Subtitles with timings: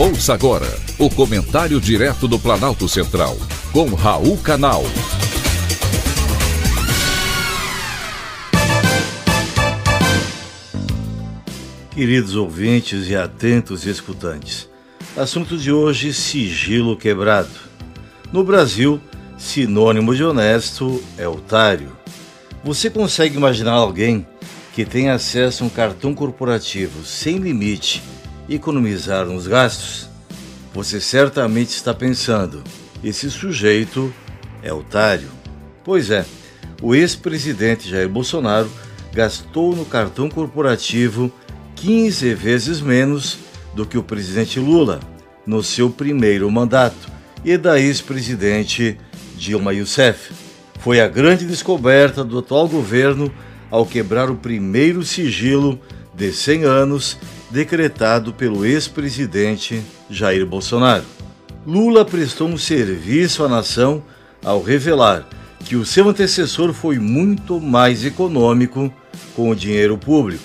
[0.00, 3.36] Ouça agora o comentário direto do Planalto Central,
[3.72, 4.84] com Raul Canal.
[11.90, 14.68] Queridos ouvintes e atentos escutantes,
[15.16, 17.50] assunto de hoje: sigilo quebrado.
[18.32, 19.00] No Brasil,
[19.36, 21.90] sinônimo de honesto é otário.
[22.62, 24.24] Você consegue imaginar alguém
[24.76, 28.00] que tem acesso a um cartão corporativo sem limite
[28.48, 30.08] economizar nos gastos,
[30.72, 32.62] você certamente está pensando:
[33.02, 34.12] esse sujeito
[34.62, 35.28] é otário.
[35.84, 36.24] Pois é,
[36.82, 38.70] o ex-presidente Jair Bolsonaro
[39.12, 41.32] gastou no cartão corporativo
[41.76, 43.38] 15 vezes menos
[43.74, 45.00] do que o presidente Lula
[45.46, 47.08] no seu primeiro mandato
[47.44, 48.98] e da ex-presidente
[49.36, 50.32] Dilma Rousseff.
[50.80, 53.32] Foi a grande descoberta do atual governo
[53.70, 55.80] ao quebrar o primeiro sigilo
[56.14, 57.18] de 100 anos
[57.50, 61.04] decretado pelo ex-presidente Jair Bolsonaro.
[61.66, 64.02] Lula prestou um serviço à nação
[64.44, 65.26] ao revelar
[65.64, 68.92] que o seu antecessor foi muito mais econômico
[69.34, 70.44] com o dinheiro público.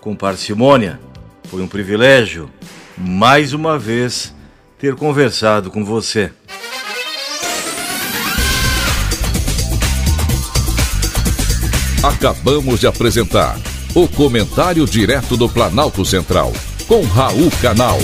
[0.00, 1.00] com parcimônia.
[1.44, 2.50] Foi um privilégio,
[2.98, 4.34] mais uma vez,
[4.78, 6.30] ter conversado com você.
[12.02, 13.58] Acabamos de apresentar
[13.94, 16.52] o Comentário Direto do Planalto Central,
[16.86, 17.98] com Raul Canal.